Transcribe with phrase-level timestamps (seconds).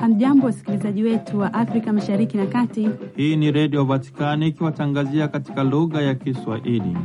[0.00, 2.88] Hamjambo, wasikilizaji wetu wa Afrika Mashariki na Kati.
[3.16, 6.96] Hii ni Redio Vatikani ikiwatangazia katika lugha ya Kiswahili.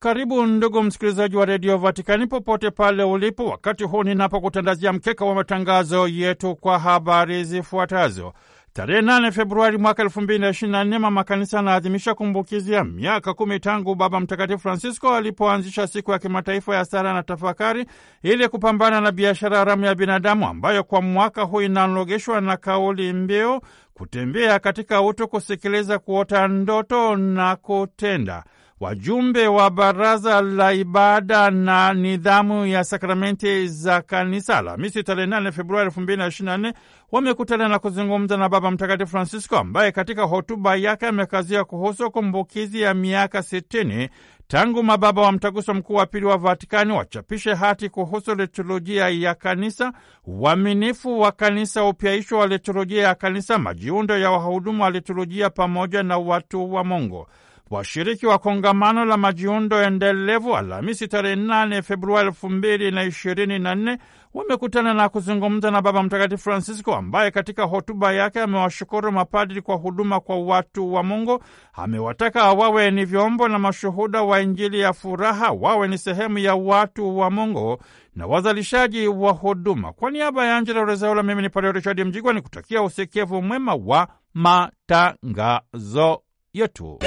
[0.00, 6.08] Karibu ndugu msikilizaji wa redio Vatikani popote pale ulipo, wakati huu ninapokutandazia mkeka wa matangazo
[6.08, 8.32] yetu kwa habari zifuatazo.
[8.78, 12.84] Tarehe 8 Februari mwaka elfu mbili na ishirini na nne mama kanisa anaadhimisha kumbukizi ya
[12.84, 17.86] miaka kumi tangu Baba Mtakatifu Francisco alipoanzisha siku ya kimataifa ya sala na tafakari
[18.22, 23.60] ili kupambana na biashara haramu ya binadamu ambayo kwa mwaka huu inalogeshwa na kauli mbiu
[23.94, 28.44] kutembea katika utu, kusikiliza, kuota ndoto na kutenda.
[28.80, 35.90] Wajumbe wa Baraza la Ibada na Nidhamu ya Sakramenti za Kanisa Alhamisi tarehe 8 Februari
[35.90, 36.72] 2024
[37.12, 42.94] wamekutana na kuzungumza na Baba Mtakatifu Francisco ambaye katika hotuba yake amekazia kuhusu kumbukizi ya
[42.94, 44.08] miaka 60
[44.48, 49.92] tangu mababa wa Mtaguso Mkuu wa Pili wa Vatikani wachapishe hati kuhusu liturujia ya Kanisa,
[50.26, 56.18] uaminifu wa Kanisa, upyaisho wa liturujia ya Kanisa, majiundo ya wahudumu wa liturujia pamoja na
[56.18, 57.26] watu wa Mungu.
[57.70, 63.74] Washiriki wa kongamano la majiundo endelevu Alhamisi tarehe 8 Februari elfu mbili na ishirini na
[63.74, 63.98] nne
[64.34, 70.20] wamekutana na kuzungumza na Baba Mtakatifu Francisco ambaye katika hotuba yake amewashukuru mapadri kwa huduma
[70.20, 71.42] kwa watu wa Mungu.
[71.72, 77.18] Amewataka wawe ni vyombo na mashuhuda wa Injili ya furaha, wawe ni sehemu ya watu
[77.18, 77.78] wa Mungu
[78.16, 79.92] na wazalishaji wa huduma.
[79.92, 84.08] Kwa niaba ya Angela Rezaula, mimi ni Padre Richard Mjigwa ni kutakia usikivu mwema wa
[84.34, 86.22] matangazo
[86.58, 86.98] yetu.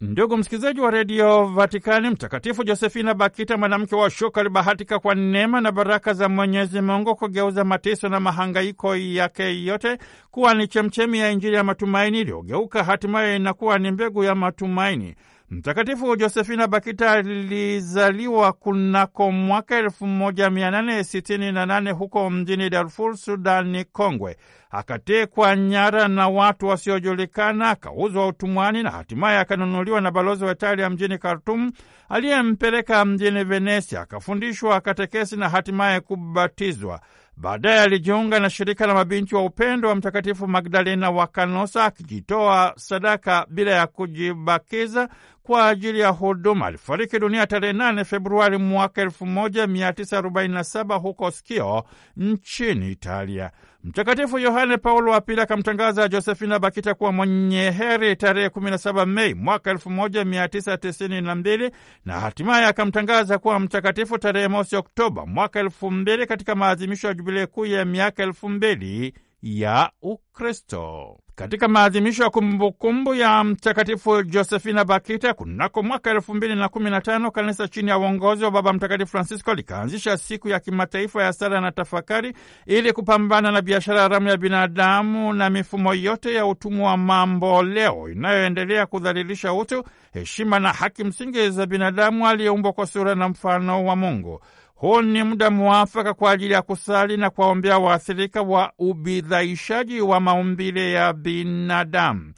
[0.00, 5.72] Ndugu msikilizaji wa redio Vatikani, Mtakatifu Josefina Bakita, mwanamke wa shoka, alibahatika kwa neema na
[5.72, 9.98] baraka za Mwenyezi Mungu kugeuza mateso na mahangaiko yake yote
[10.30, 15.14] kuwa ni chemchemi ya Injili ya matumaini iliyogeuka hatimaye inakuwa ni mbegu ya matumaini.
[15.52, 22.70] Mtakatifu Josefina Bakita alizaliwa kunako mwaka elfu moja mia nane sitini na nane huko mjini
[22.70, 24.36] Darfur, Sudani Kongwe.
[24.70, 31.18] Akatekwa nyara na watu wasiojulikana, akauzwa utumwani na hatimaye akanunuliwa na balozi wa Italia mjini
[31.18, 31.72] Khartum,
[32.08, 34.00] aliyempeleka mjini Venesia.
[34.00, 37.00] Akafundishwa katekesi na hatimaye kubatizwa.
[37.36, 43.46] Baadaye alijiunga na shirika la mabinti wa upendo wa Mtakatifu Magdalena wa Kanosa, akijitoa sadaka
[43.50, 45.08] bila ya kujibakiza
[45.42, 46.66] kwa ajili ya huduma.
[46.66, 51.84] Alifariki dunia tarehe 8 Februari mwaka 1947 huko Skio
[52.16, 53.50] nchini Italia.
[53.84, 59.72] Mtakatifu Yohane Paulo wa Pili akamtangaza Josefina Bakita kuwa mwenye heri tarehe 17 Mei mwaka
[59.72, 61.70] 1992
[62.04, 67.66] na hatimaye akamtangaza kuwa mtakatifu tarehe mosi Oktoba mwaka 2000 katika maadhimisho ya jubilei kuu
[67.66, 71.18] ya miaka 2000 ya Ukristo.
[71.34, 77.00] Katika maadhimisho ya kumbukumbu ya Mtakatifu Josefina Bakita kunako mwaka elfu mbili na kumi na
[77.00, 81.60] tano kanisa chini ya uongozi wa Baba Mtakatifu Francisco likaanzisha siku ya kimataifa ya sala
[81.60, 82.32] na tafakari
[82.66, 88.08] ili kupambana na biashara haramu ya binadamu na mifumo yote ya utumwa wa mambo leo
[88.08, 93.96] inayoendelea kudhalilisha utu, heshima na haki msingi za binadamu aliyeumbwa kwa sura na mfano wa
[93.96, 94.40] Mungu.
[94.82, 100.92] Huu ni muda mwafaka kwa ajili ya kusali na kuwaombea waathirika wa ubidhaishaji wa maumbile
[100.92, 102.32] ya binadamu.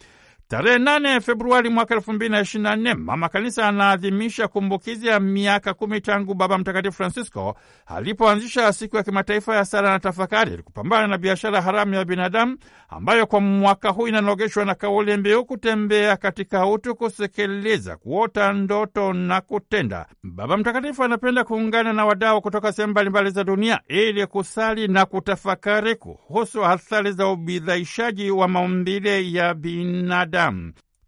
[0.55, 5.21] Tarehe nane Februari mwaka elfu mbili na ishirini na nne mama kanisa anaadhimisha kumbukizi ya
[5.21, 7.57] miaka kumi tangu Baba Mtakatifu Francisco
[7.87, 12.57] alipoanzisha siku ya kimataifa ya sala na tafakari ili kupambana na biashara haramu ya binadamu
[12.89, 19.41] ambayo kwa mwaka huu inanogeshwa na kauli mbiu kutembea katika utu, kusikiliza, kuota ndoto na
[19.41, 20.07] kutenda.
[20.23, 25.95] Baba Mtakatifu anapenda kuungana na wadau kutoka sehemu mbalimbali za dunia ili kusali na kutafakari
[25.97, 30.44] kuhusu athari za ubidhaishaji wa maumbile ya binadamu.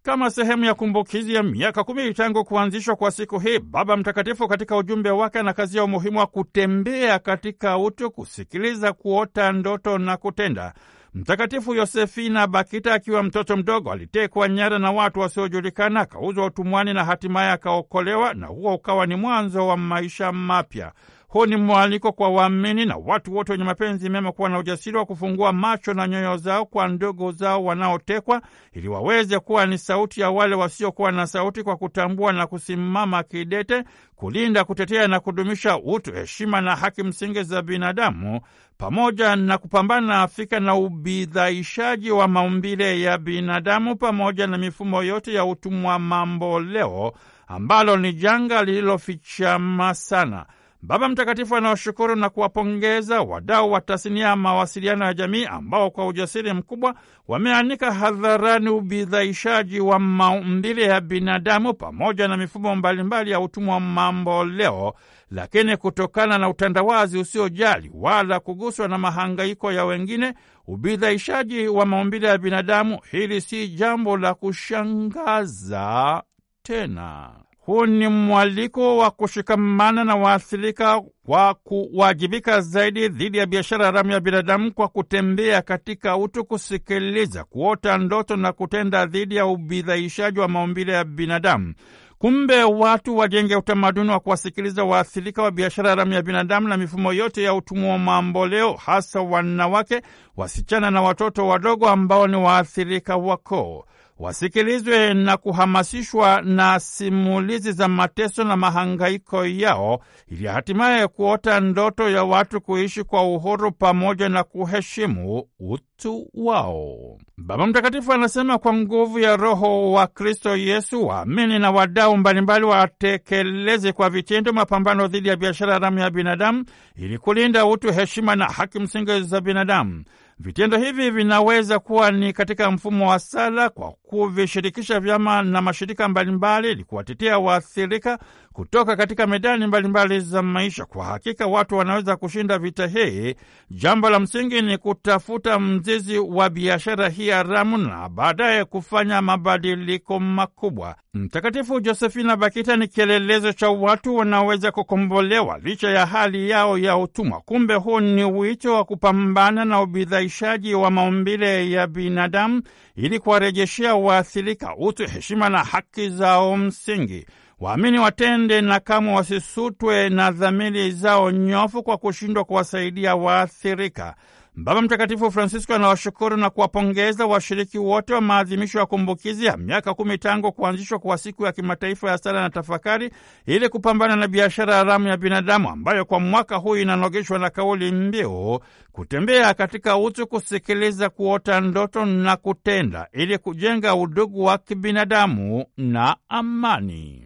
[0.03, 4.77] Kama sehemu ya kumbukizi ya miaka kumi tangu kuanzishwa kwa siku hii, Baba Mtakatifu katika
[4.77, 10.73] ujumbe wake anakazia umuhimu wa kutembea katika utu, kusikiliza, kuota ndoto na kutenda.
[11.13, 17.51] Mtakatifu Yosefina Bakita akiwa mtoto mdogo alitekwa nyara na watu wasiojulikana, akauzwa utumwani na hatimaye
[17.51, 20.91] akaokolewa, na huo ukawa ni mwanzo wa maisha mapya.
[21.27, 25.05] Huu ni mwaliko kwa waamini na watu wote wenye mapenzi mema kuwa na ujasiri wa
[25.05, 28.41] kufungua macho na nyoyo zao kwa ndugu zao wanaotekwa,
[28.73, 33.83] ili waweze kuwa ni sauti ya wale wasiokuwa na sauti, kwa kutambua na kusimama kidete
[34.15, 38.41] kulinda, kutetea na kudumisha utu, heshima na haki msingi za binadamu,
[38.77, 45.33] pamoja na kupambana na Afrika na ubidhaishaji wa maumbile ya binadamu, pamoja na mifumo yote
[45.33, 47.13] ya utumwa mambo leo,
[47.47, 50.45] ambalo ni janga lililofichama sana.
[50.81, 56.53] Baba Mtakatifu anawashukuru na kuwapongeza wadau wa tasnia ya mawasiliano ya jamii ambao kwa ujasiri
[56.53, 56.95] mkubwa
[57.27, 64.45] wameanika hadharani ubidhaishaji wa maumbile ya binadamu pamoja na mifumo mbalimbali ya utumwa wa mambo
[64.45, 64.93] leo,
[65.31, 70.33] lakini kutokana na utandawazi usiojali wala kuguswa na mahangaiko ya wengine,
[70.67, 76.23] ubidhaishaji wa maumbile ya binadamu, hili si jambo la kushangaza
[76.63, 77.29] tena.
[77.67, 84.19] Huu ni mwaliko wa kushikamana na waathirika kwa kuwajibika zaidi dhidi ya biashara haramu ya
[84.19, 90.93] binadamu kwa kutembea katika utu, kusikiliza, kuota ndoto na kutenda dhidi ya ubidhaishaji wa maumbile
[90.93, 91.73] ya binadamu.
[92.17, 97.43] Kumbe watu wajenge utamaduni wa kuwasikiliza waathirika wa biashara haramu ya binadamu na mifumo yote
[97.43, 100.01] ya utumwa wa mamboleo, hasa wanawake,
[100.37, 103.85] wasichana na watoto wadogo ambao ni waathirika wakoo
[104.19, 112.23] wasikilizwe na kuhamasishwa na simulizi za mateso na mahangaiko yao ili hatimaye kuota ndoto ya
[112.23, 117.17] watu kuishi kwa uhuru pamoja na kuheshimu utu wao.
[117.37, 123.91] Baba Mtakatifu anasema kwa nguvu ya Roho wa Kristo Yesu, waamini na wadau mbalimbali watekeleze
[123.91, 126.65] kwa vitendo mapambano dhidi ya biashara haramu ya binadamu
[126.95, 130.03] ili kulinda utu, heshima na haki msingi za binadamu.
[130.39, 136.71] Vitendo hivi vinaweza kuwa ni katika mfumo wa sala kwa kuvishirikisha vyama na mashirika mbalimbali
[136.71, 138.19] ili kuwatetea waathirika
[138.57, 140.85] kutoka katika medani mbalimbali za maisha.
[140.85, 143.35] Kwa hakika watu wanaweza kushinda vita hii.
[143.71, 150.95] Jambo la msingi ni kutafuta mzizi wa biashara hii haramu na baadaye kufanya mabadiliko makubwa.
[151.13, 157.41] Mtakatifu Josefina Bakita ni kielelezo cha watu wanaweza kukombolewa licha ya hali yao ya utumwa.
[157.41, 162.61] Kumbe huu ni wito wa kupambana na ubidhaishaji wa maumbile ya binadamu
[162.95, 167.25] ili kuwarejeshea waathirika utu, heshima na haki zao msingi.
[167.59, 174.15] Waamini watende na kamwe wasisutwe na dhamiri zao nyofu kwa kushindwa kuwasaidia waathirika.
[174.59, 180.17] Baba Mtakatifu Francisco anawashukuru na kuwapongeza washiriki wote wa maadhimisho ya kumbukizi ya miaka kumi
[180.17, 183.09] tangu kuanzishwa kwa siku ya kimataifa ya sala na tafakari
[183.45, 188.59] ili kupambana na biashara haramu ya binadamu ambayo kwa mwaka huu inanogeshwa na kauli mbiu
[188.91, 197.25] kutembea katika utu, kusikiliza, kuota ndoto na kutenda, ili kujenga udugu wa kibinadamu na amani.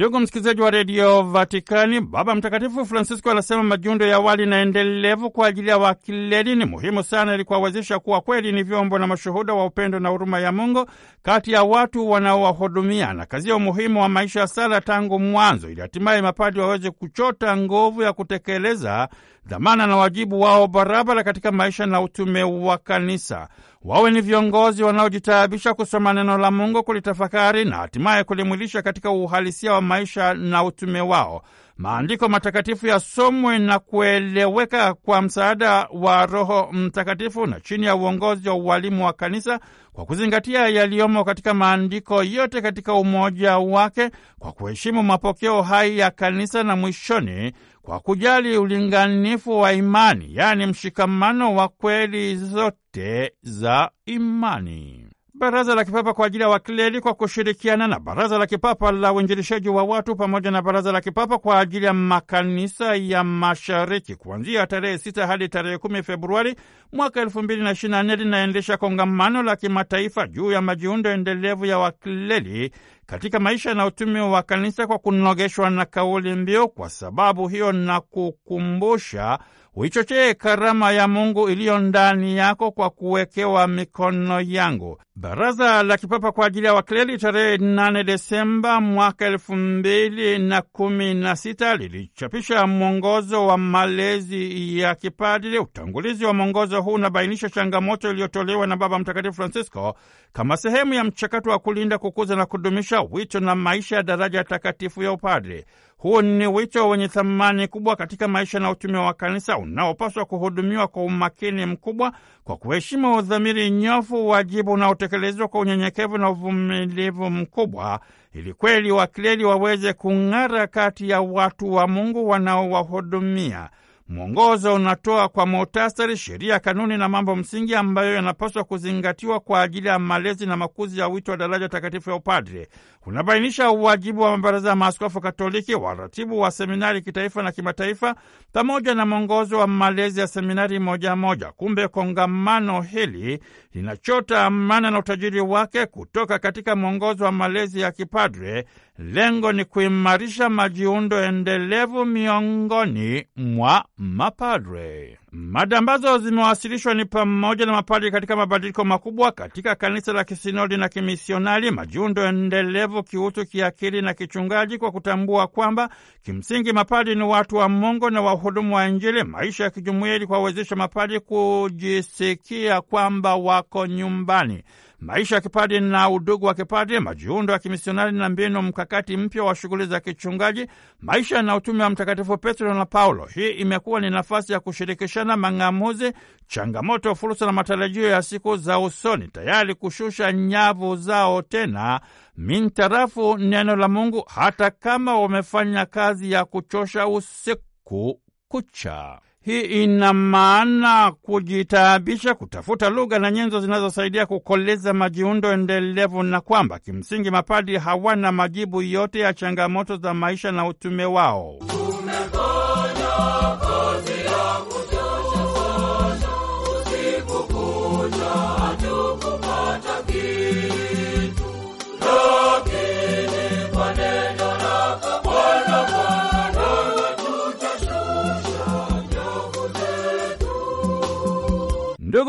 [0.00, 5.46] Ndugu msikilizaji wa redio Vatikani, Baba Mtakatifu Francisco anasema majundo ya awali na endelevu kwa
[5.46, 9.64] ajili ya wakileli ni muhimu sana, ili kuwawezesha kuwa kweli ni vyombo na mashuhuda wa
[9.66, 10.86] upendo na huruma ya Mungu
[11.22, 15.80] kati ya watu wanaowahudumia, na kazi ya umuhimu wa maisha ya sala tangu mwanzo, ili
[15.80, 19.08] hatimaye mapadi waweze kuchota nguvu ya kutekeleza
[19.46, 23.48] dhamana na wajibu wao barabara katika maisha na utume wa kanisa.
[23.84, 29.80] Wawe ni viongozi wanaojitaabisha kusoma neno la Mungu, kulitafakari na hatimaye kulimwilisha katika uhalisia wa
[29.80, 31.42] maisha na utume wao.
[31.76, 38.54] Maandiko matakatifu yasomwe na kueleweka kwa msaada wa Roho Mtakatifu na chini ya uongozi wa
[38.54, 39.60] ualimu wa kanisa
[39.92, 46.62] kwa kuzingatia yaliyomo katika maandiko yote katika umoja wake, kwa kuheshimu mapokeo hai ya kanisa
[46.62, 47.52] na mwishoni
[47.90, 55.09] kwa kujali ulinganifu wa imani, yaani mshikamano wa kweli zote za imani.
[55.40, 59.68] Baraza la Kipapa kwa ajili ya wakleri kwa kushirikiana na Baraza la Kipapa la Uinjilishaji
[59.68, 64.14] wa Watu pamoja na Baraza la Kipapa kwa ajili ya Makanisa ya Mashariki.
[64.16, 66.54] Kuanzia tarehe sita hadi tarehe kumi Februari
[66.92, 71.66] mwaka elfu mbili na ishirini na nne linaendesha kongamano la kimataifa juu ya majiundo endelevu
[71.66, 72.70] ya wakleri
[73.06, 78.00] katika maisha na utumi wa kanisa kwa kunogeshwa na kauli mbiu, kwa sababu hiyo na
[78.00, 79.38] kukumbusha
[79.74, 84.98] uichochee karama ya Mungu iliyo ndani yako kwa kuwekewa mikono yangu.
[85.14, 91.14] Baraza la Kipapa kwa ajili ya Wakleri tarehe 8 Desemba mwaka elfu mbili na kumi
[91.14, 95.58] na sita lilichapisha mwongozo wa malezi ya kipadri.
[95.58, 99.94] Utangulizi wa mwongozo huu unabainisha changamoto iliyotolewa na Baba Mtakatifu Francisco
[100.32, 105.02] kama sehemu ya mchakato wa kulinda, kukuza na kudumisha wito na maisha ya daraja takatifu
[105.02, 105.64] ya upadri.
[106.00, 111.02] Huu ni wito wenye thamani kubwa katika maisha na utume wa kanisa unaopaswa kuhudumiwa kwa
[111.02, 112.12] umakini mkubwa
[112.44, 118.00] kwa kuheshimu udhamiri nyofu, wajibu unaotekelezwa kwa unyenyekevu na uvumilivu mkubwa,
[118.34, 123.68] ili kweli wakleri waweze kung'ara kati ya watu wa Mungu wanaowahudumia.
[124.10, 129.98] Mwongozo unatoa kwa muhtasari sheria, kanuni na mambo msingi ambayo yanapaswa kuzingatiwa kwa ajili ya
[129.98, 132.68] malezi na makuzi ya wito wa daraja takatifu ya upadre.
[133.06, 138.14] Unabainisha uwajibu wa mabaraza ya maaskofu Katoliki, waratibu wa seminari kitaifa na kimataifa,
[138.52, 141.52] pamoja na mwongozo wa malezi ya seminari moja moja.
[141.52, 143.42] Kumbe kongamano hili
[143.74, 148.64] linachota amana na utajiri wake kutoka katika mwongozo wa malezi ya kipadre.
[149.02, 155.18] Lengo ni kuimarisha majiundo endelevu miongoni mwa mapadre.
[155.32, 160.88] Mada ambazo zimewasilishwa ni pamoja na mapadri katika mabadiliko makubwa katika kanisa la kisinodi na
[160.88, 165.88] kimisionari, majiundo endelevu kiutu, kiakili na kichungaji, kwa kutambua kwamba
[166.22, 170.76] kimsingi mapadri ni watu wa Mungu na wahudumu wa Injili, maisha ya kijumuiya ili kuwawezesha
[170.76, 174.62] mapadri kujisikia kwamba wako nyumbani
[175.00, 179.54] maisha ya kipadi na udugu wa kipadi, majiundo ya kimisionari na mbinu mkakati mpya wa
[179.54, 180.66] shughuli za kichungaji,
[181.00, 183.24] maisha na utume wa Mtakatifu Petro na Paulo.
[183.34, 186.12] Hii imekuwa ni nafasi ya kushirikishana mang'amuzi,
[186.46, 192.00] changamoto, fursa na matarajio ya siku za usoni, tayari kushusha nyavu zao tena
[192.36, 199.20] mintarafu neno la Mungu, hata kama wamefanya kazi ya kuchosha usiku kucha.
[199.44, 207.30] Hii ina maana kujitaabisha kutafuta lugha na nyenzo zinazosaidia kukoleza majiundo endelevu, na kwamba kimsingi
[207.30, 211.58] mapadi hawana majibu yote ya changamoto za maisha na utume wao.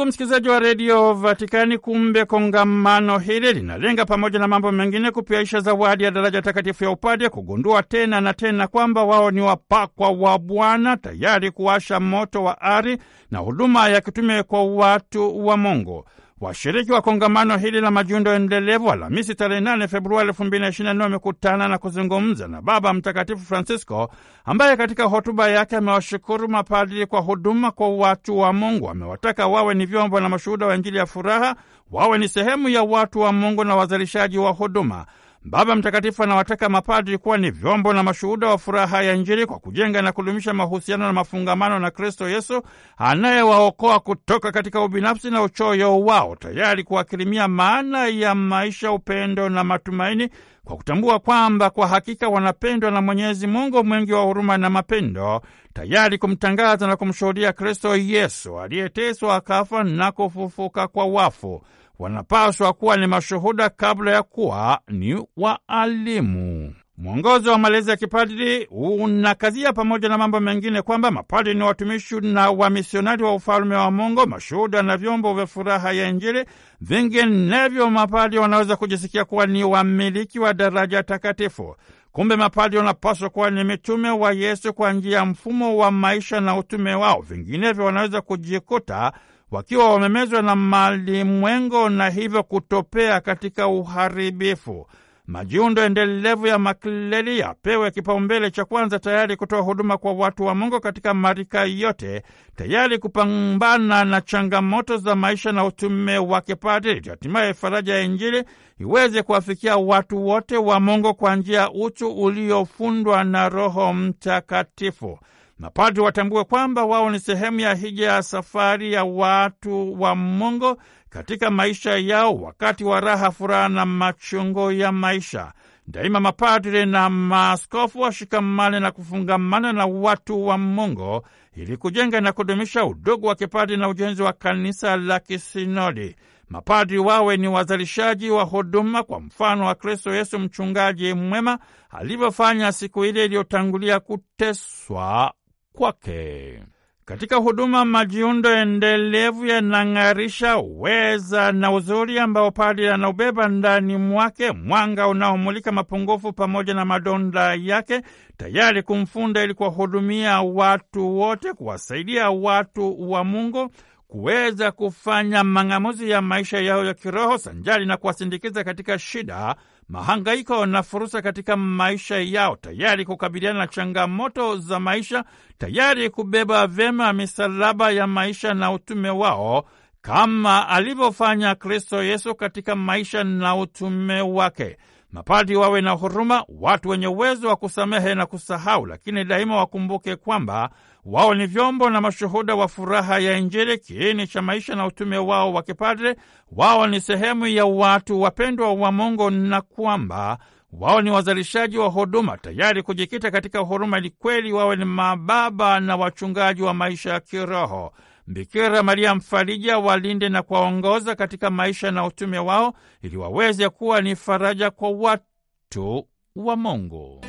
[0.02, 6.04] Ndugu msikilizaji wa redio Vatikani, kumbe kongamano hili linalenga pamoja na mambo mengine kupiaisha zawadi
[6.04, 10.98] ya daraja takatifu ya upade, kugundua tena na tena kwamba wao ni wapakwa wa Bwana,
[10.98, 12.98] tayari kuwasha moto wa ari
[13.32, 16.06] na huduma ya kitume kwa watu wa Mungu.
[16.42, 22.48] Washiriki wa kongamano hili la majiundo endelevu Alhamisi tarehe 8 Februari 2024 wamekutana na kuzungumza
[22.48, 24.12] na Baba Mtakatifu Francisco
[24.46, 28.90] ambaye katika hotuba yake amewashukuru mapadri kwa huduma kwa watu wa Mungu.
[28.90, 31.56] Amewataka wawe ni vyombo na mashuhuda wa Injili ya furaha,
[31.92, 35.06] wawe ni sehemu ya watu wa Mungu na wazalishaji wa huduma.
[35.44, 40.02] Baba Mtakatifu anawataka mapadri kuwa ni vyombo na mashuhuda wa furaha ya Injili kwa kujenga
[40.02, 42.62] na kudumisha mahusiano na mafungamano na Kristo Yesu
[42.98, 50.30] anayewaokoa kutoka katika ubinafsi na uchoyo wao, tayari kuwakirimia maana ya maisha, upendo na matumaini,
[50.64, 55.42] kwa kutambua kwamba kwa hakika wanapendwa na Mwenyezi Mungu mwingi wa huruma na mapendo,
[55.74, 61.64] tayari kumtangaza na kumshuhudia Kristo Yesu aliyeteswa akafa na kufufuka kwa wafu
[62.02, 66.74] wanapaswa kuwa ni mashuhuda kabla ya kuwa ni waalimu.
[66.98, 72.50] Mwongozo wa malezi ya kipadri unakazia pamoja na mambo mengine kwamba mapadri ni watumishi na
[72.52, 76.46] wamisionari wa ufalme wa Mungu, mashuhuda na vyombo vya furaha ya Injili.
[76.82, 81.76] Vinginevyo mapadri wanaweza kujisikia kuwa ni wamiliki wa daraja takatifu.
[82.12, 86.58] Kumbe mapadri wanapaswa kuwa ni mitume wa Yesu kwa njia ya mfumo wa maisha na
[86.58, 87.22] utume wao.
[87.22, 89.12] Vinginevyo wanaweza kujikuta
[89.52, 94.88] wakiwa wamemezwa na malimwengo na hivyo kutopea katika uharibifu.
[95.28, 100.80] Majiundo endelevu ya makleri yapewe kipaumbele cha kwanza, tayari kutoa huduma kwa watu wa Mungu
[100.80, 102.24] katika marika yote,
[102.56, 108.44] tayari kupambana na changamoto za maisha na utume wa kipadri, hatimaye faraja ya Injili
[108.80, 115.20] iweze kuwafikia watu wote wa Mungu kwa njia ya utu uliofundwa na Roho Mtakatifu.
[115.62, 121.52] Mapadri watambue kwamba wao ni sehemu ya hija ya safari ya watu wa Mungu katika
[121.52, 125.54] maisha yao, wakati wa raha, furaha na machungo ya maisha.
[125.88, 131.22] Daima mapadri na maaskofu washikamane na kufungamana na watu wa Mungu
[131.56, 136.16] ili kujenga na kudumisha udugu wa kipadri na ujenzi wa kanisa la kisinodi.
[136.50, 143.06] Mapadri wawe ni wazalishaji wa huduma kwa mfano wa Kristo Yesu, mchungaji mwema, alivyofanya siku
[143.06, 145.34] ile iliyotangulia kuteswa
[145.74, 146.60] kwake.
[147.06, 155.72] Katika huduma majiundo endelevu yanang'arisha uweza na uzuri ambao padri anaubeba ndani mwake, mwanga unaomulika
[155.72, 158.02] mapungufu pamoja na madonda yake,
[158.38, 163.70] tayari kumfunda ili kuwahudumia watu wote, kuwasaidia watu wa Mungu
[164.08, 169.56] kuweza kufanya mang'amuzi ya maisha yao ya kiroho sanjari na kuwasindikiza katika shida
[169.92, 175.24] mahangaiko na fursa katika maisha yao, tayari kukabiliana na changamoto za maisha,
[175.58, 179.66] tayari kubeba vyema misalaba ya maisha na utume wao
[180.02, 184.78] kama alivyofanya Kristo Yesu katika maisha na utume wake.
[185.12, 190.70] Mapadi wawe na huruma, watu wenye uwezo wa kusamehe na kusahau, lakini daima wakumbuke kwamba
[191.06, 195.54] Wao ni vyombo na mashuhuda wa furaha ya Injili, kiini cha maisha na utume wao
[195.54, 196.16] wa kipadre.
[196.52, 200.38] Wao ni sehemu ya watu wapendwa wa Mungu na kwamba
[200.72, 205.96] wao ni wazalishaji wa huduma tayari kujikita katika huruma, ili kweli wawe ni mababa na
[205.96, 207.94] wachungaji wa maisha ya kiroho.
[208.28, 214.16] Bikira Maria mfarija walinde na kuwaongoza katika maisha na utume wao, ili waweze kuwa ni
[214.16, 217.26] faraja kwa watu wa Mungu.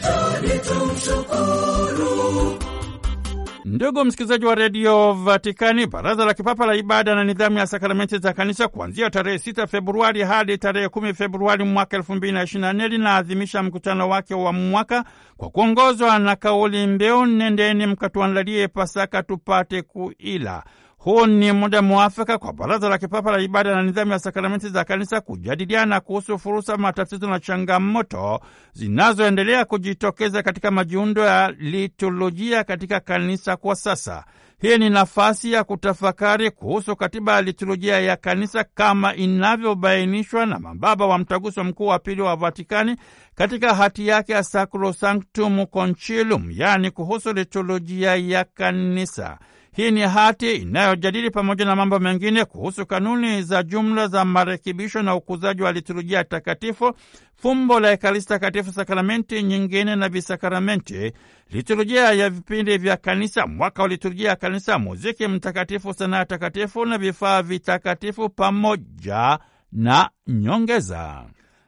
[3.65, 8.33] Ndugu msikilizaji wa redio Vatikani, baraza la kipapa la ibada na nidhamu ya sakramenti za
[8.33, 14.53] kanisa kuanzia tarehe 6 Februari hadi tarehe 10 Februari mwaka 2024 linaadhimisha mkutano wake wa
[14.53, 15.05] mwaka
[15.37, 20.65] kwa kuongozwa na kauli mbiu nendeni mkatuandalie Pasaka tupate kuila.
[21.05, 24.85] Huu ni muda mwafaka kwa Baraza la Kipapa la Ibada na Nidhamu ya Sakramenti za
[24.85, 28.41] Kanisa kujadiliana kuhusu fursa, matatizo na changamoto
[28.73, 34.25] zinazoendelea kujitokeza katika majiundo ya liturujia katika kanisa kwa sasa.
[34.61, 41.07] Hii ni nafasi ya kutafakari kuhusu katiba ya liturujia ya kanisa kama inavyobainishwa na mababa
[41.07, 42.97] wa Mtaguso Mkuu wa Pili wa Vatikani
[43.35, 49.39] katika hati yake ya Sacrosanctum Concilium, yaani kuhusu liturujia ya kanisa.
[49.77, 55.15] Hii ni hati inayojadili pamoja na mambo mengine kuhusu kanuni za jumla za marekebisho na
[55.15, 56.93] ukuzaji wa liturujia takatifu,
[57.37, 61.13] fumbo la Ekaristi Takatifu, sakramenti nyingine na visakramenti,
[61.51, 66.99] liturujia ya vipindi vya kanisa, mwaka wa liturujia ya kanisa, muziki mtakatifu, sanaa takatifu na
[66.99, 69.39] vifaa vitakatifu, pamoja
[69.73, 71.25] na nyongeza.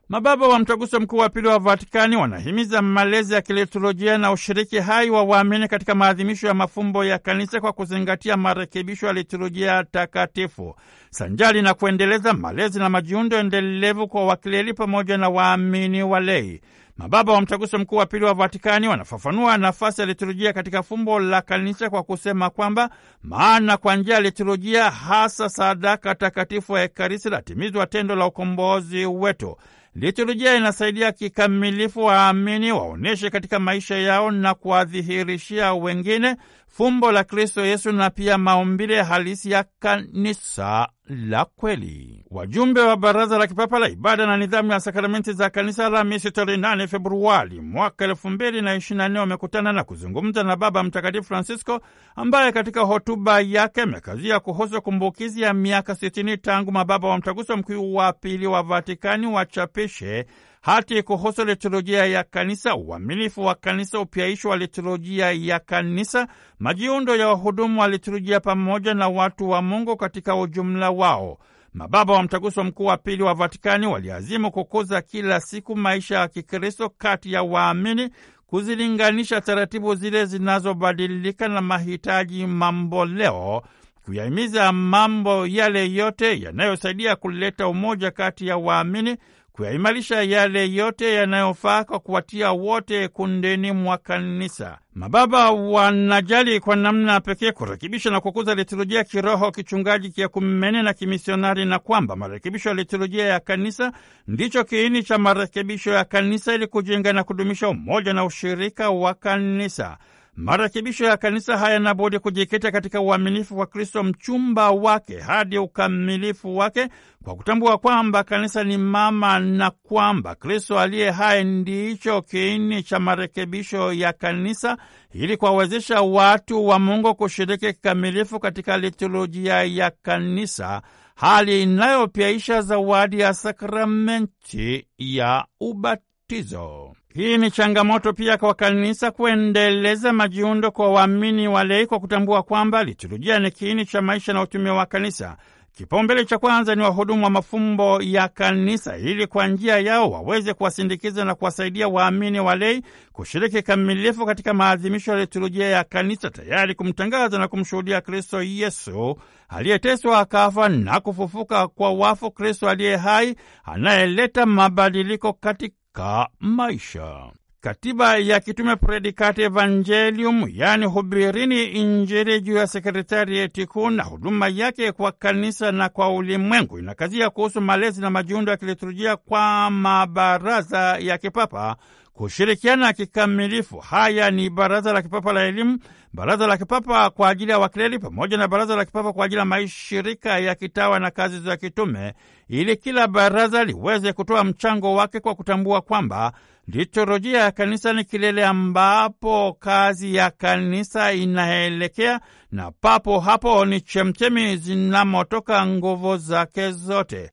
[0.09, 5.11] Mababa wa Mtaguso Mkuu wa Pili wa Vatikani wanahimiza malezi ya kiliturujia na ushiriki hai
[5.11, 10.75] wa waamini katika maadhimisho ya mafumbo ya kanisa kwa kuzingatia marekebisho ya liturujia takatifu,
[11.11, 16.61] sanjali na kuendeleza malezi na majiundo endelevu kwa wakileli pamoja na waamini walei.
[16.97, 21.43] Mababa wa Mtaguso Mkuu wa Pili wa Vatikani wanafafanua nafasi ya liturujia katika fumbo la
[21.43, 22.91] kanisa kwa kusema kwamba
[23.23, 29.57] maana kwa njia ya liturujia, hasa sadaka takatifu ya Ekaristi, latimizwa tendo la ukombozi wetu.
[29.95, 36.37] Liturujia inasaidia kikamilifu waamini waonyeshe katika maisha yao na kuwadhihirishia wengine
[36.77, 42.25] fumbo la Kristo Yesu na pia maumbile halisi ya kanisa la kweli.
[42.31, 46.59] Wajumbe wa Baraza la Kipapa la Ibada na Nidhamu ya Sakramenti za Kanisa Alhamisi tarehe
[46.59, 51.25] 8 Februari mwaka elfu mbili na ishirini na nne wamekutana na kuzungumza na Baba Mtakatifu
[51.25, 51.81] Francisco
[52.17, 57.95] ambaye katika hotuba yake amekazia kuhusu kumbukizi ya miaka sitini tangu mababa wa Mtaguso Mkuu
[57.95, 60.27] wa Pili wa Vatikani wachapishe
[60.65, 67.29] hati kuhusu liturujia ya kanisa, uaminifu wa kanisa, upyaisho wa liturujia ya kanisa, majiundo ya
[67.29, 71.39] wahudumu wa liturujia pamoja na watu wa Mungu katika ujumla wao.
[71.75, 76.89] Mababa wa Mtaguso Mkuu wa Pili wa Vatikani waliazimu kukuza kila siku maisha ya Kikristo
[76.99, 78.11] kati ya waamini,
[78.47, 83.63] kuzilinganisha taratibu zile zinazobadilika na mahitaji mamboleo,
[84.05, 89.17] kuyahimiza mambo yale yote yanayosaidia kuleta umoja kati ya waamini
[89.57, 94.79] kuyaimarisha yale yote yanayofaa kwa kuwatia wote kundeni mwa kanisa.
[94.95, 101.79] Mababa wanajali kwa namna pekee kurekebisha na kukuza liturujia kiroho, kichungaji, kiakumene na kimisionari, na
[101.79, 103.93] kwamba marekebisho ya liturujia ya kanisa
[104.29, 109.99] ndicho kiini cha marekebisho ya kanisa ili kujenga na kudumisha umoja na ushirika wa kanisa.
[110.37, 116.89] Marekebisho ya kanisa hayana budi kujikita katika uaminifu kwa Kristo mchumba wake hadi ukamilifu wake,
[117.25, 123.93] kwa kutambua kwamba kanisa ni mama na kwamba Kristo aliye hai ndicho kiini cha marekebisho
[123.93, 124.77] ya kanisa,
[125.13, 130.83] ili kuwawezesha watu wa Mungu kushiriki kikamilifu katika liturujia ya kanisa,
[131.15, 136.95] hali inayopyaisha zawadi ya sakramenti ya ubatizo.
[137.17, 143.39] Hii ni changamoto pia kwa kanisa kuendeleza majiundo kwa waamini walei kwa kutambua kwamba liturujia
[143.39, 145.37] ni kiini cha maisha na utume wa kanisa.
[145.73, 151.25] Kipaumbele cha kwanza ni wahudumu wa mafumbo ya kanisa, ili kwa njia yao waweze kuwasindikiza
[151.25, 157.49] na kuwasaidia waamini walei kushiriki kamilifu katika maadhimisho ya liturujia ya kanisa, tayari kumtangaza na
[157.49, 159.17] kumshuhudia Kristo Yesu
[159.49, 167.31] aliyeteswa akafa na kufufuka kwa wafu, Kristo aliye hai anayeleta mabadiliko katika katika maisha.
[167.61, 174.93] Katiba ya kitume Predikati Evangelium, yaani hubirini Injili juu ya sekretarieti kuu na huduma yake
[174.93, 181.19] kwa kanisa na kwa ulimwengu, inakazia kuhusu malezi na majiundo ya kiliturujia kwa mabaraza ya
[181.19, 181.77] kipapa
[182.15, 183.79] kushirikiana kikamilifu.
[183.79, 185.79] Haya ni Baraza la Kipapa la Elimu,
[186.13, 189.45] Baraza la Kipapa kwa ajili ya Wakleri pamoja na Baraza la Kipapa kwa ajili ya
[189.45, 192.15] mashirika ya kitawa na kazi za kitume,
[192.49, 196.33] ili kila baraza liweze kutoa mchango wake kwa kutambua kwamba
[196.69, 202.21] liturujia ya kanisa ni kilele ambapo kazi ya kanisa inaelekea,
[202.53, 207.31] na papo hapo ni chemchemi zinamotoka nguvu zake zote.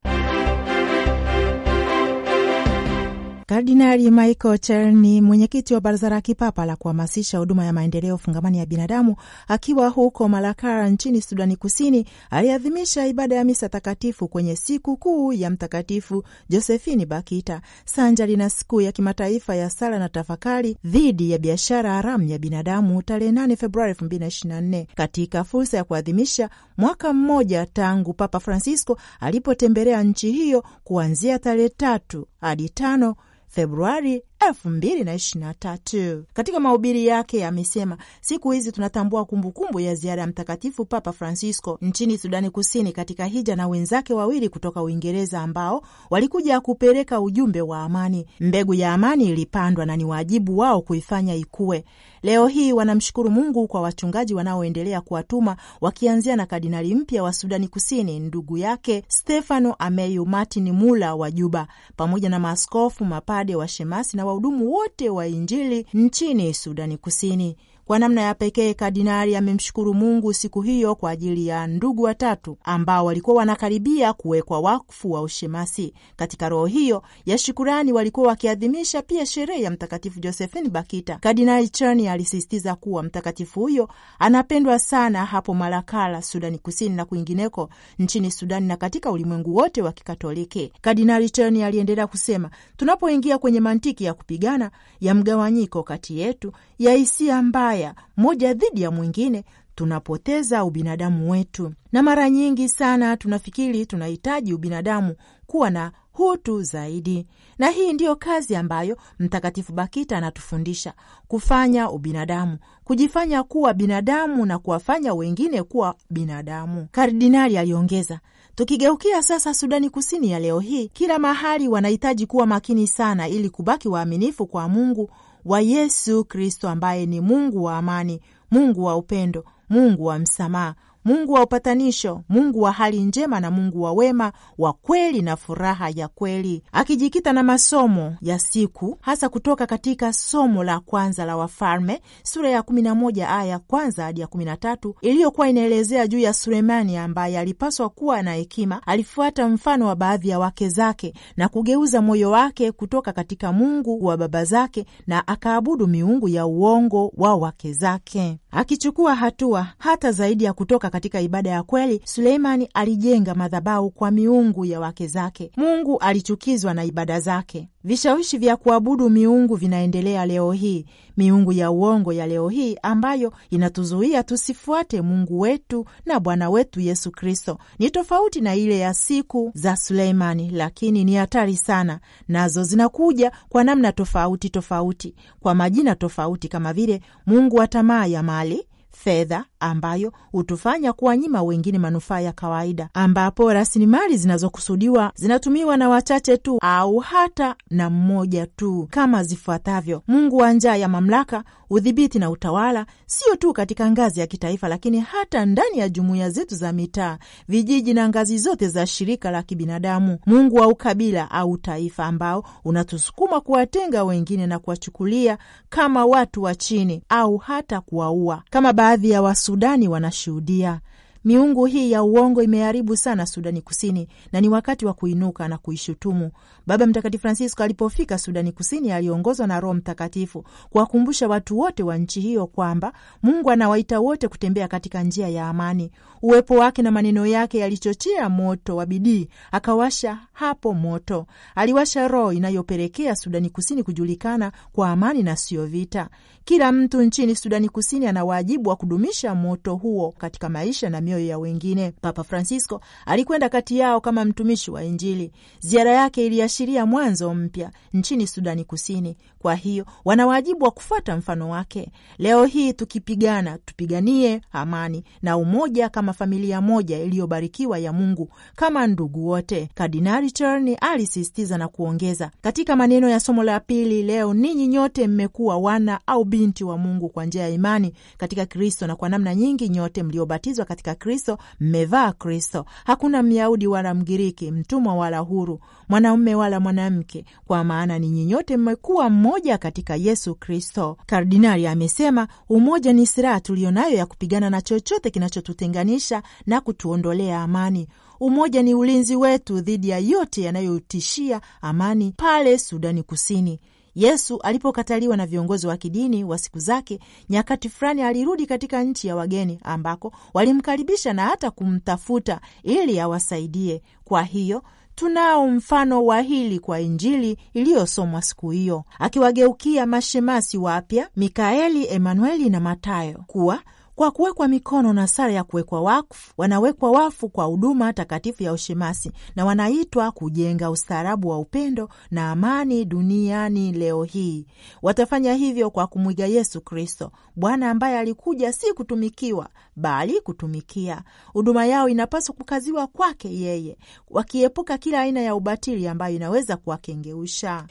[3.52, 8.58] Kardinali Michael Cher ni mwenyekiti wa Baraza la Kipapa la kuhamasisha huduma ya maendeleo fungamani
[8.58, 9.16] ya binadamu,
[9.48, 15.50] akiwa huko Malakara nchini Sudani Kusini, aliadhimisha ibada ya misa takatifu kwenye siku kuu ya
[15.50, 21.94] Mtakatifu Josefini Bakita, sanjari na siku ya kimataifa ya sala na tafakari dhidi ya biashara
[21.94, 28.40] haramu ya binadamu, tarehe 8 Februari 2024 katika fursa ya kuadhimisha mwaka mmoja tangu Papa
[28.40, 33.16] Francisco alipotembelea nchi hiyo kuanzia tarehe tatu hadi tano
[33.52, 36.24] Februari elfu mbili na ishirini na tatu.
[36.34, 41.78] Katika mahubiri yake amesema siku hizi tunatambua kumbukumbu kumbu ya ziara ya Mtakatifu Papa Francisco
[41.82, 47.80] nchini Sudani Kusini katika hija na wenzake wawili kutoka Uingereza ambao walikuja kupeleka ujumbe wa
[47.84, 48.26] amani.
[48.40, 51.84] Mbegu ya amani ilipandwa na ni wajibu wao kuifanya ikue.
[52.24, 58.20] Leo hii wanamshukuru Mungu kwa wachungaji wanaoendelea kuwatuma wakianzia na kardinali mpya wa Sudani Kusini,
[58.20, 64.72] ndugu yake Stefano Ameyu Martin Mula wa Juba, pamoja na maaskofu, mapade, washemasi na wahudumu
[64.74, 67.58] wote wa Injili nchini Sudani Kusini.
[67.92, 73.06] Kwa namna ya pekee kardinali amemshukuru Mungu siku hiyo kwa ajili ya ndugu watatu ambao
[73.06, 75.94] walikuwa wanakaribia kuwekwa wakfu wa ushemasi.
[76.16, 81.16] Katika roho hiyo ya shukurani, walikuwa wakiadhimisha pia sherehe ya Mtakatifu Josephine Bakita.
[81.16, 88.32] Kardinali Chani alisisitiza kuwa mtakatifu huyo anapendwa sana hapo Malakala, Sudani Kusini na kwingineko nchini
[88.32, 90.74] Sudani na katika ulimwengu wote wa Kikatoliki.
[90.82, 96.52] Kardinali Chani aliendelea kusema, tunapoingia kwenye mantiki ya kupigana ya mgawanyiko kati yetu
[96.82, 99.44] ya hisia mbaya moja dhidi ya mwingine
[99.76, 105.16] tunapoteza ubinadamu wetu, na mara nyingi sana tunafikiri tunahitaji ubinadamu
[105.48, 110.94] kuwa na hutu zaidi, na hii ndiyo kazi ambayo Mtakatifu Bakita anatufundisha
[111.28, 116.88] kufanya ubinadamu, kujifanya kuwa binadamu na kuwafanya wengine kuwa binadamu.
[116.92, 118.20] Kardinali aliongeza,
[118.56, 123.88] tukigeukia sasa Sudani Kusini ya leo hii, kila mahali wanahitaji kuwa makini sana ili kubaki
[123.88, 125.10] waaminifu kwa Mungu
[125.46, 130.76] wa Yesu Kristo ambaye ni Mungu wa amani, Mungu wa upendo, Mungu wa msamaha,
[131.06, 135.90] Mungu wa upatanisho, Mungu wa hali njema na Mungu wa wema wa kweli na furaha
[135.96, 142.02] ya kweli, akijikita na masomo ya siku hasa kutoka katika somo la kwanza la Wafalme
[142.24, 146.08] sura ya kumi na moja aya ya kwanza hadi ya kumi na tatu iliyokuwa inaelezea
[146.08, 148.82] juu ya Sulemani ambaye alipaswa kuwa na hekima.
[148.88, 154.18] Alifuata mfano wa baadhi ya wake zake na kugeuza moyo wake kutoka katika Mungu wa
[154.18, 160.54] baba zake na akaabudu miungu ya uongo wa wake zake, akichukua hatua hata zaidi ya
[160.54, 165.52] kutoka katika ibada ya kweli, Suleimani alijenga madhabahu kwa miungu ya wake zake.
[165.58, 167.70] Mungu alichukizwa na ibada zake.
[167.84, 170.86] Vishawishi vya kuabudu miungu vinaendelea leo hii,
[171.18, 177.12] miungu ya uongo ya leo hii ambayo inatuzuia tusifuate Mungu wetu na Bwana wetu Yesu
[177.12, 177.58] Kristo.
[177.80, 182.00] Ni tofauti na ile ya siku za Suleimani, lakini ni hatari sana.
[182.28, 188.24] Nazo zinakuja kwa namna tofauti tofauti, kwa majina tofauti, kama vile mungu wa tamaa ya
[188.24, 196.38] mali fedha ambayo hutufanya kuwanyima wengine manufaa ya kawaida, ambapo rasilimali zinazokusudiwa zinatumiwa na wachache
[196.38, 202.30] tu au hata na mmoja tu, kama zifuatavyo: Mungu wa njaa ya mamlaka, udhibiti na
[202.30, 207.18] utawala, sio tu katika ngazi ya kitaifa, lakini hata ndani ya jumuiya zetu za mitaa,
[207.48, 210.18] vijiji na ngazi zote za shirika la kibinadamu.
[210.26, 215.38] Mungu wa ukabila au taifa, ambao unatusukuma kuwatenga wengine na kuwachukulia
[215.70, 219.22] kama watu wa chini au hata kuwaua, kama baadhi ya
[219.52, 220.80] Wasudani wanashuhudia.
[221.26, 226.32] Miungu hii ya uongo imeharibu sana Sudani Kusini na ni wakati wa kuinuka na kuishutumu.
[226.68, 232.22] Baba Mtakatifu Francisco alipofika Sudani Kusini aliongozwa na Roho Mtakatifu kuwakumbusha watu wote wa nchi
[232.22, 235.92] hiyo kwamba Mungu anawaita wote kutembea katika njia ya amani.
[236.22, 241.26] Uwepo wake na maneno yake yalichochea moto wa bidii, akawasha hapo moto.
[241.56, 246.10] Aliwasha roho inayopelekea Sudani Kusini kujulikana kwa amani na sio vita.
[246.46, 251.26] Kila mtu nchini Sudani Kusini ana wajibu wa kudumisha moto huo katika maisha na mioyo
[251.28, 251.92] ya wengine.
[252.02, 255.32] Papa Francisco alikwenda kati yao kama mtumishi wa Injili.
[255.60, 261.50] Ziara yake iliashiria mwanzo mpya nchini Sudani Kusini Kwa hiyo wana wajibu wa kufuata mfano
[261.50, 261.92] wake.
[262.18, 269.28] Leo hii tukipigana, tupiganie amani na umoja kama familia moja iliyobarikiwa ya Mungu, kama ndugu
[269.28, 269.70] wote.
[269.74, 275.58] Kardinali Charni alisisitiza na kuongeza katika maneno ya somo la pili leo, ninyi nyote mmekuwa
[275.58, 279.70] wana au binti wa Mungu kwa njia ya imani katika Kristo, na kwa namna nyingi
[279.70, 282.66] nyote mliobatizwa katika Kristo mmevaa Kristo.
[282.86, 289.10] Hakuna Myahudi wala Mgiriki, mtumwa wala huru, mwanaume wala mwanamke, kwa maana ninyi nyote mmekuwa
[289.10, 290.98] mmoja katika Yesu Kristo.
[291.06, 297.88] Kardinali amesema umoja ni silaha tuliyo nayo ya kupigana na chochote kinachotutenganisha na kutuondolea amani.
[298.20, 303.60] Umoja ni ulinzi wetu dhidi ya yote yanayotishia amani pale Sudani Kusini.
[303.96, 309.16] Yesu alipokataliwa na viongozi wa kidini wa siku zake, nyakati fulani alirudi katika nchi ya
[309.16, 313.82] wageni ambako walimkaribisha na hata kumtafuta ili awasaidie.
[314.04, 314.64] Kwa hiyo
[314.96, 322.60] tunao mfano wa hili kwa Injili iliyosomwa siku hiyo, akiwageukia mashemasi wapya Mikaeli, Emanueli na
[322.60, 323.60] Matayo kuwa
[324.02, 329.12] kwa kuwekwa mikono na sala ya kuwekwa wakfu, wanawekwa wafu kwa huduma takatifu ya ushemasi
[329.36, 334.46] na wanaitwa kujenga ustaarabu wa upendo na amani duniani leo hii.
[334.82, 341.02] Watafanya hivyo kwa kumwiga Yesu Kristo, Bwana ambaye alikuja si kutumikiwa, bali kutumikia.
[341.34, 343.78] Huduma yao inapaswa kukaziwa kwake yeye,
[344.10, 347.66] wakiepuka kila aina ya ubatili ambayo inaweza kuwakengeusha.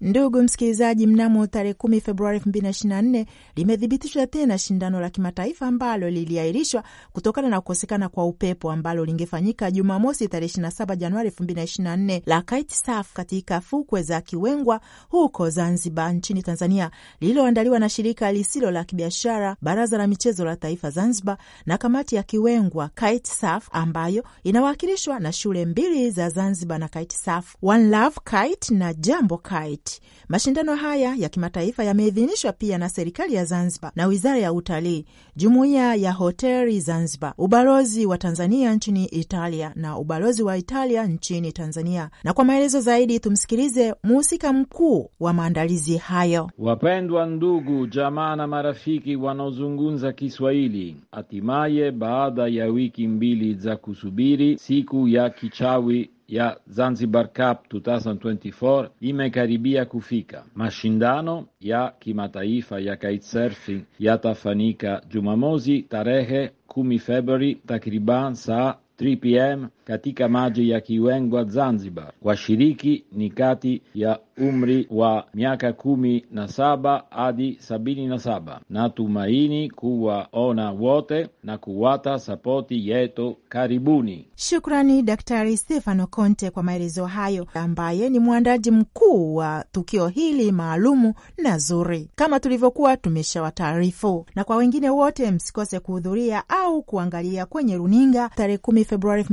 [0.00, 5.00] Ndugu msikilizaji, mnamo tarehe kumi Februari elfu mbili na ishirini na nne limethibitishwa tena shindano
[5.00, 10.70] la kimataifa ambalo liliahirishwa kutokana na kukosekana kwa upepo ambalo lingefanyika Jumamosi tarehe ishirini na
[10.70, 15.50] saba Januari elfu mbili na ishirini na nne la Kitesurf katika fukwe za Kiwengwa huko
[15.50, 21.38] Zanzibar nchini Tanzania, lililoandaliwa na shirika lisilo la kibiashara Baraza la Michezo la Taifa Zanzibar
[21.66, 27.88] na kamati ya Kiwengwa Kitesurf ambayo inawakilishwa na shule mbili za Zanzibar na Kitesurf, One
[27.88, 29.85] Love Kite na Jambo Kite.
[30.28, 35.04] Mashindano haya ya kimataifa yameidhinishwa pia na serikali ya Zanzibar na wizara ya utalii,
[35.36, 42.10] jumuiya ya hoteli Zanzibar, ubalozi wa Tanzania nchini Italia na ubalozi wa Italia nchini Tanzania.
[42.24, 46.50] Na kwa maelezo zaidi tumsikilize mhusika mkuu wa maandalizi hayo.
[46.58, 55.08] Wapendwa ndugu, jamaa na marafiki wanaozungumza Kiswahili, hatimaye baada ya wiki mbili za kusubiri siku
[55.08, 60.44] ya kichawi ya Zanzibar Cup 2024 imekaribia kufika.
[60.54, 70.28] Mashindano ya kimataifa ya kitesurfing yatafanyika Jumamosi tarehe 10 Februari takriban saa 3 pm katika
[70.28, 72.12] maji ya Kiwengwa, Zanzibar.
[72.22, 78.60] Washiriki ni kati ya umri wa miaka kumi na saba hadi sabini na saba.
[78.70, 83.36] Natumaini kuwaona wote na kuwata sapoti yetu.
[83.48, 84.28] Karibuni.
[84.36, 91.14] Shukrani Daktari Stefano Conte kwa maelezo hayo, ambaye ni mwandaji mkuu wa tukio hili maalumu
[91.38, 94.26] na zuri, kama tulivyokuwa tumeshawataarifu.
[94.34, 99.24] Na kwa wengine wote, msikose kuhudhuria au kuangalia kwenye runinga tarehe 10 Februari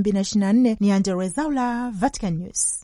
[0.44, 0.78] 2024.
[0.80, 2.84] Ni Angella Rwezaula, Vatican News.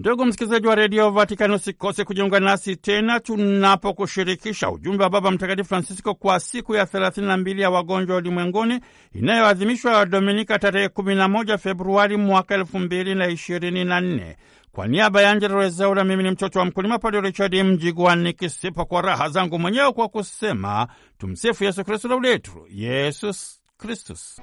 [0.00, 6.14] Ndugu msikilizaji wa redio Vatikani, usikose kujiunga nasi tena tunapokushirikisha ujumbe wa Baba Mtakatifu Francisco
[6.14, 8.80] kwa siku ya 32 ya wagonjwa ulimwenguni
[9.14, 14.34] inayoadhimishwa Dominika tarehe 11 Februari mwaka 2024.
[14.72, 19.02] Kwa niaba ya Angela Rezaura, mimi ni mtoto wa mkulima Padre Richard Mjigwa nikisipa kwa
[19.02, 24.38] raha zangu mwenyewe kwa kusema tumsifu Yesu Kristu, lauletu Yesus Christus.